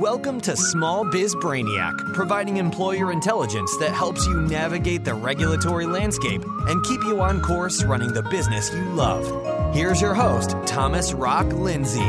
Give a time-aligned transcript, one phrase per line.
[0.00, 6.44] Welcome to Small Biz Brainiac, providing employer intelligence that helps you navigate the regulatory landscape
[6.44, 9.74] and keep you on course running the business you love.
[9.74, 12.00] Here's your host, Thomas Rock Lindsay.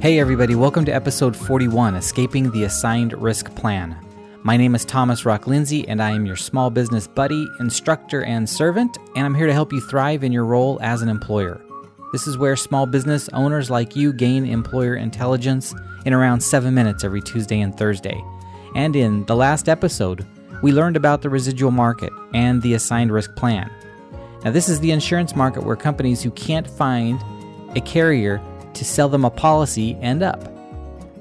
[0.00, 3.98] Hey, everybody, welcome to episode 41 Escaping the Assigned Risk Plan.
[4.48, 8.48] My name is Thomas Rock Lindsay, and I am your small business buddy, instructor, and
[8.48, 11.60] servant, and I'm here to help you thrive in your role as an employer.
[12.12, 15.74] This is where small business owners like you gain employer intelligence
[16.06, 18.24] in around seven minutes every Tuesday and Thursday.
[18.74, 20.26] And in the last episode,
[20.62, 23.70] we learned about the residual market and the assigned risk plan.
[24.46, 27.22] Now, this is the insurance market where companies who can't find
[27.76, 28.40] a carrier
[28.72, 30.42] to sell them a policy end up.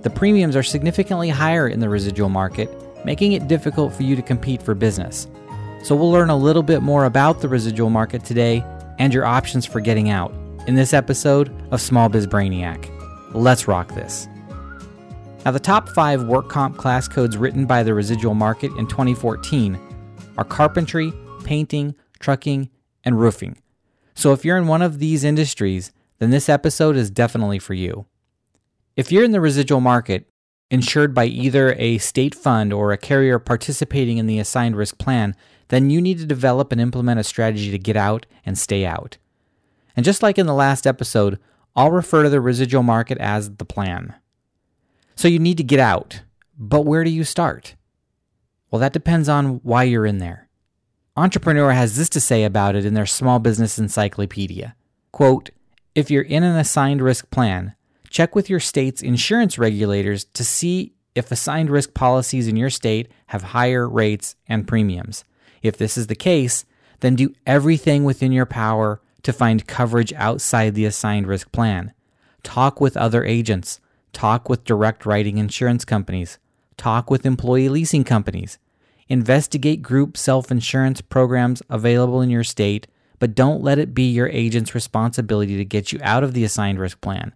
[0.03, 2.69] The premiums are significantly higher in the residual market
[3.03, 5.27] making it difficult for you to compete for business.
[5.83, 8.63] So, we'll learn a little bit more about the residual market today
[8.99, 10.33] and your options for getting out
[10.67, 12.91] in this episode of Small Biz Brainiac.
[13.33, 14.27] Let's rock this.
[15.45, 19.79] Now, the top five work comp class codes written by the residual market in 2014
[20.37, 22.69] are carpentry, painting, trucking,
[23.05, 23.57] and roofing.
[24.13, 28.05] So, if you're in one of these industries, then this episode is definitely for you.
[28.95, 30.27] If you're in the residual market,
[30.69, 35.35] insured by either a state fund or a carrier participating in the assigned risk plan,
[35.69, 39.17] then you need to develop and implement a strategy to get out and stay out.
[39.95, 41.39] And just like in the last episode,
[41.75, 44.15] I'll refer to the residual market as the plan.
[45.15, 46.21] So you need to get out,
[46.57, 47.75] but where do you start?
[48.69, 50.49] Well, that depends on why you're in there.
[51.15, 54.75] Entrepreneur has this to say about it in their small business encyclopedia.
[55.11, 55.49] Quote,
[55.95, 57.73] if you're in an assigned risk plan,
[58.09, 63.09] Check with your state's insurance regulators to see if assigned risk policies in your state
[63.27, 65.23] have higher rates and premiums.
[65.61, 66.65] If this is the case,
[66.99, 71.93] then do everything within your power to find coverage outside the assigned risk plan.
[72.43, 73.79] Talk with other agents.
[74.13, 76.37] Talk with direct writing insurance companies.
[76.77, 78.57] Talk with employee leasing companies.
[79.09, 82.87] Investigate group self insurance programs available in your state,
[83.19, 86.79] but don't let it be your agent's responsibility to get you out of the assigned
[86.79, 87.33] risk plan.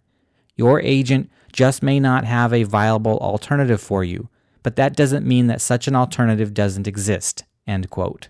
[0.55, 4.29] Your agent just may not have a viable alternative for you,
[4.63, 7.43] but that doesn't mean that such an alternative doesn't exist.
[7.67, 8.29] End quote.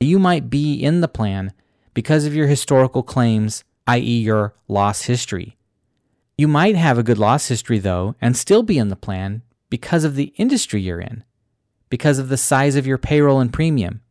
[0.00, 1.52] You might be in the plan
[1.94, 5.56] because of your historical claims, i.e., your loss history.
[6.36, 10.04] You might have a good loss history, though, and still be in the plan because
[10.04, 11.24] of the industry you're in,
[11.88, 14.02] because of the size of your payroll and premium,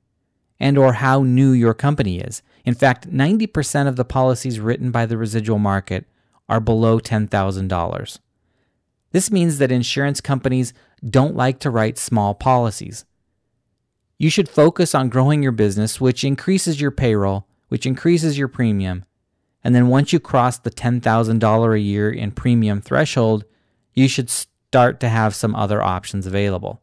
[0.60, 2.42] and or how new your company is.
[2.66, 6.06] In fact, 90% of the policies written by the residual market
[6.48, 8.20] are below $10,000.
[9.12, 10.74] This means that insurance companies
[11.08, 13.06] don't like to write small policies.
[14.18, 19.06] You should focus on growing your business, which increases your payroll, which increases your premium.
[19.64, 23.46] And then once you cross the $10,000 a year in premium threshold,
[23.94, 26.82] you should start to have some other options available.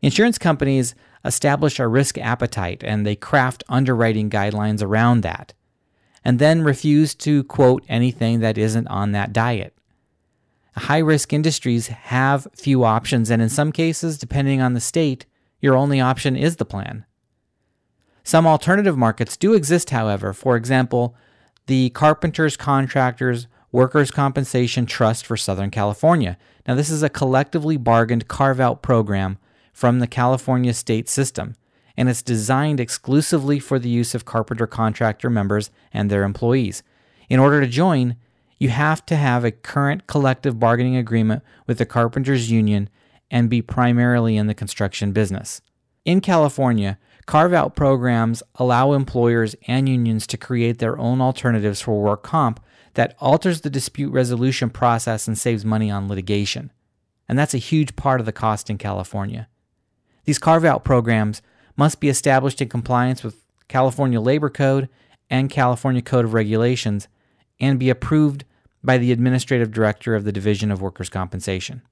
[0.00, 5.54] Insurance companies establish a risk appetite and they craft underwriting guidelines around that
[6.28, 9.72] and then refuse to quote anything that isn't on that diet.
[10.76, 15.24] High risk industries have few options, and in some cases, depending on the state,
[15.62, 17.06] your only option is the plan.
[18.24, 20.34] Some alternative markets do exist, however.
[20.34, 21.16] For example,
[21.66, 26.36] the Carpenters Contractors Workers' Compensation Trust for Southern California.
[26.66, 29.38] Now, this is a collectively bargained carve out program
[29.72, 31.54] from the California state system
[31.98, 36.84] and it's designed exclusively for the use of carpenter contractor members and their employees.
[37.28, 38.14] In order to join,
[38.56, 42.88] you have to have a current collective bargaining agreement with the carpenters union
[43.32, 45.60] and be primarily in the construction business.
[46.04, 52.00] In California, carve out programs allow employers and unions to create their own alternatives for
[52.00, 52.60] work comp
[52.94, 56.70] that alters the dispute resolution process and saves money on litigation.
[57.28, 59.48] And that's a huge part of the cost in California.
[60.26, 61.42] These carve out programs
[61.78, 64.88] must be established in compliance with California Labor Code
[65.30, 67.08] and California Code of Regulations
[67.60, 68.44] and be approved
[68.82, 71.82] by the Administrative Director of the Division of Workers' Compensation.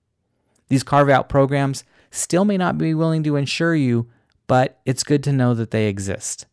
[0.68, 4.10] These carve out programs still may not be willing to insure you,
[4.48, 6.46] but it's good to know that they exist.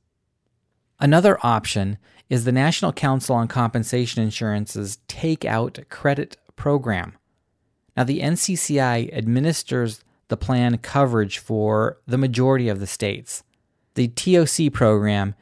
[1.00, 1.98] Another option
[2.30, 7.18] is the National Council on Compensation Insurance's Take Out Credit Program.
[7.98, 10.04] Now, the NCCI administers
[10.34, 13.44] the plan coverage for the majority of the states.
[13.94, 15.36] The TOC program,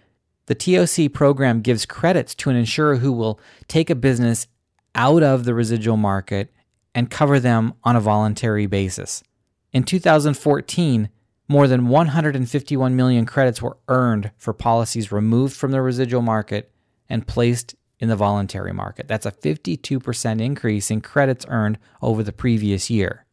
[0.47, 3.39] the TOC program gives credits to an insurer who will
[3.69, 4.47] take a business
[4.93, 6.51] out of the residual market
[6.93, 9.23] and cover them on a voluntary basis.
[9.71, 11.07] In 2014,
[11.47, 16.69] more than 151 million credits were earned for policies removed from the residual market
[17.07, 19.07] and placed in the voluntary market.
[19.07, 23.25] That's a 52% increase in credits earned over the previous year.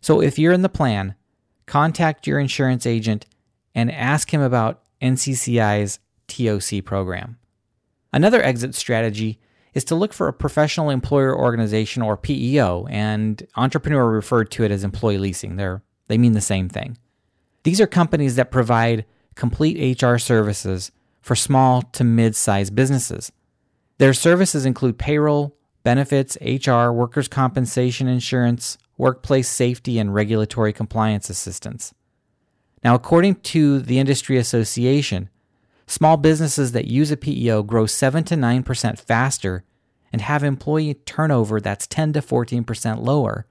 [0.00, 1.14] So if you're in the plan,
[1.66, 3.26] contact your insurance agent
[3.74, 7.38] and ask him about NCCI's TOC program.
[8.12, 9.38] Another exit strategy
[9.74, 14.70] is to look for a professional employer organization or PEO, and entrepreneur referred to it
[14.70, 15.56] as employee leasing.
[15.56, 16.98] They're, they mean the same thing.
[17.62, 19.04] These are companies that provide
[19.36, 23.30] complete HR services for small to mid sized businesses.
[23.98, 31.94] Their services include payroll, benefits, HR, workers' compensation insurance, workplace safety, and regulatory compliance assistance.
[32.84, 35.30] Now, according to the Industry Association,
[35.86, 39.64] small businesses that use a PEO grow 7 to 9% faster
[40.12, 43.46] and have employee turnover that's 10 to 14% lower,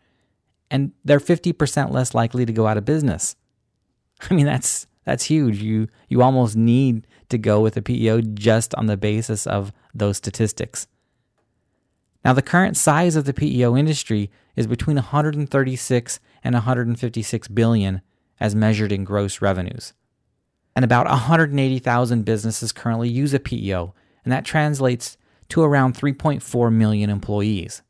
[0.69, 3.35] and they're 50% less likely to go out of business.
[4.29, 5.59] I mean, that's that's huge.
[5.61, 10.17] You you almost need to go with a PEO just on the basis of those
[10.17, 10.85] statistics.
[12.23, 18.01] Now, the current size of the PEO industry is between 136 and 156 billion
[18.39, 19.93] as measured in gross revenues.
[20.75, 23.93] And about 180,000 businesses currently use a PEO,
[24.23, 25.17] and that translates
[25.49, 27.81] to around 3.4 million employees.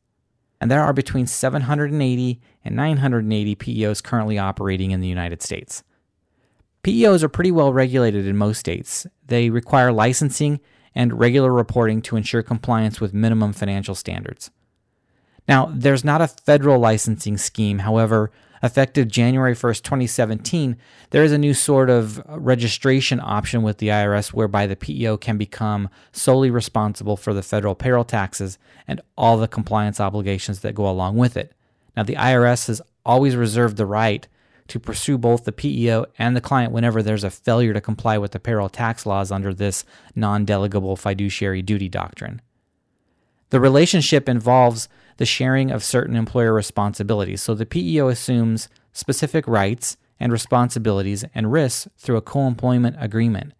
[0.60, 5.82] And there are between 780 and 980 PEOs currently operating in the United States.
[6.82, 9.06] PEOs are pretty well regulated in most states.
[9.26, 10.60] They require licensing
[10.94, 14.50] and regular reporting to ensure compliance with minimum financial standards.
[15.48, 17.80] Now, there's not a federal licensing scheme.
[17.80, 18.30] However,
[18.62, 20.76] effective January 1st, 2017,
[21.10, 25.38] there is a new sort of registration option with the IRS whereby the PEO can
[25.38, 30.88] become solely responsible for the federal payroll taxes and all the compliance obligations that go
[30.88, 31.52] along with it.
[31.96, 34.26] Now, the IRS has always reserved the right
[34.70, 38.32] to pursue both the PEO and the client whenever there's a failure to comply with
[38.32, 39.84] the payroll tax laws under this
[40.14, 42.40] non delegable fiduciary duty doctrine.
[43.50, 49.96] The relationship involves the sharing of certain employer responsibilities, so the PEO assumes specific rights
[50.20, 53.52] and responsibilities and risks through a co employment agreement.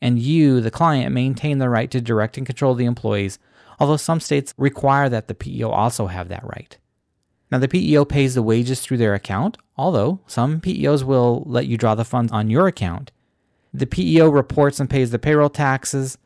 [0.00, 3.38] And you, the client, maintain the right to direct and control the employees,
[3.78, 6.76] although some states require that the PEO also have that right.
[7.52, 11.76] Now, the PEO pays the wages through their account, although some PEOs will let you
[11.76, 13.12] draw the funds on your account.
[13.74, 16.16] The PEO reports and pays the payroll taxes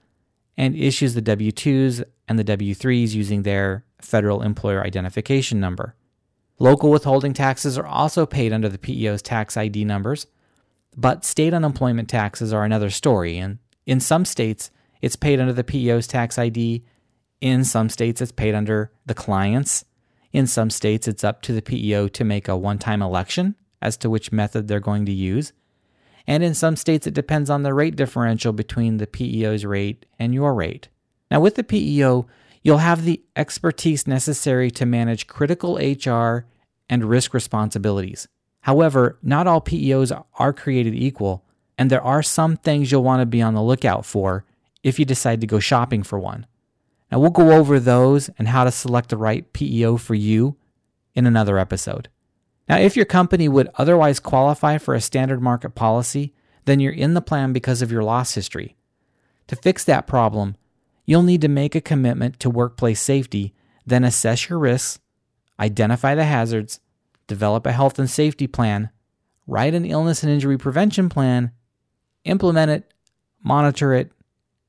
[0.56, 5.96] and issues the W 2s and the W 3s using their federal employer identification number.
[6.60, 10.28] Local withholding taxes are also paid under the PEO's tax ID numbers,
[10.96, 13.36] but state unemployment taxes are another story.
[13.36, 14.70] And in some states,
[15.02, 16.84] it's paid under the PEO's tax ID.
[17.40, 19.84] In some states, it's paid under the client's
[20.36, 23.96] in some states, it's up to the PEO to make a one time election as
[23.96, 25.54] to which method they're going to use.
[26.26, 30.34] And in some states, it depends on the rate differential between the PEO's rate and
[30.34, 30.88] your rate.
[31.30, 32.26] Now, with the PEO,
[32.62, 36.44] you'll have the expertise necessary to manage critical HR
[36.90, 38.28] and risk responsibilities.
[38.60, 41.46] However, not all PEOs are created equal,
[41.78, 44.44] and there are some things you'll want to be on the lookout for
[44.82, 46.44] if you decide to go shopping for one.
[47.10, 50.56] Now, we'll go over those and how to select the right PEO for you
[51.14, 52.08] in another episode.
[52.68, 57.14] Now, if your company would otherwise qualify for a standard market policy, then you're in
[57.14, 58.76] the plan because of your loss history.
[59.46, 60.56] To fix that problem,
[61.04, 63.54] you'll need to make a commitment to workplace safety,
[63.86, 64.98] then assess your risks,
[65.60, 66.80] identify the hazards,
[67.28, 68.90] develop a health and safety plan,
[69.46, 71.52] write an illness and injury prevention plan,
[72.24, 72.92] implement it,
[73.42, 74.10] monitor it,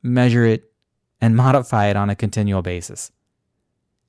[0.04, 0.72] measure it,
[1.20, 3.12] and modify it on a continual basis.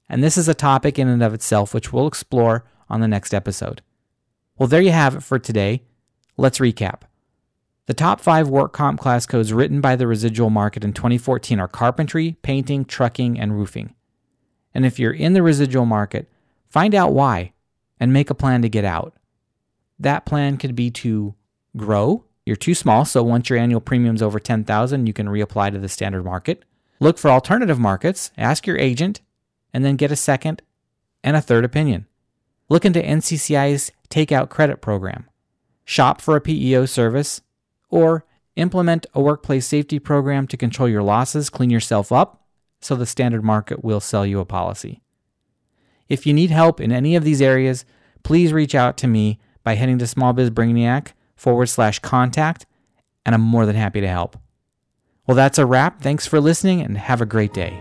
[0.08, 3.34] And this is a topic in and of itself which we'll explore on the next
[3.34, 3.82] episode.
[4.56, 5.82] Well, there you have it for today.
[6.36, 7.02] Let's recap.
[7.86, 11.68] The top five work comp class codes written by the residual market in 2014 are
[11.68, 13.94] carpentry, painting, trucking, and roofing.
[14.74, 16.28] And if you're in the residual market,
[16.68, 17.52] find out why
[17.98, 19.14] and make a plan to get out.
[19.98, 21.34] That plan could be to
[21.76, 22.24] grow.
[22.44, 25.88] You're too small, so once your annual premium's over 10,000, you can reapply to the
[25.88, 26.64] standard market.
[27.00, 29.20] Look for alternative markets, ask your agent,
[29.72, 30.62] and then get a second
[31.22, 32.06] and a third opinion.
[32.68, 35.28] Look into NCCI's Takeout Credit Program.
[35.84, 37.40] Shop for a PEO service,
[37.88, 38.24] or
[38.56, 42.44] implement a workplace safety program to control your losses, clean yourself up,
[42.80, 45.00] so the standard market will sell you a policy.
[46.08, 47.84] If you need help in any of these areas,
[48.22, 52.66] please reach out to me by heading to smallbizbrainiac forward slash contact,
[53.24, 54.36] and I'm more than happy to help.
[55.28, 56.00] Well, that's a wrap.
[56.00, 57.78] Thanks for listening and have a great day.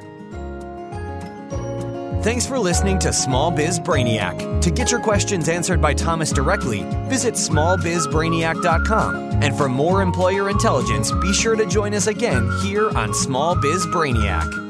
[2.21, 4.61] Thanks for listening to Small Biz Brainiac.
[4.61, 9.15] To get your questions answered by Thomas directly, visit smallbizbrainiac.com.
[9.41, 13.85] And for more employer intelligence, be sure to join us again here on Small Biz
[13.87, 14.66] Brainiac.